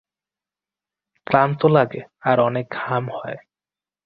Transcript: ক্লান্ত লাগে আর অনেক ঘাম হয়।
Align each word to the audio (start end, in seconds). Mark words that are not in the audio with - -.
ক্লান্ত 1.27 1.61
লাগে 1.67 2.01
আর 2.21 2.37
অনেক 2.39 2.65
ঘাম 2.71 3.03
হয়। 3.09 3.37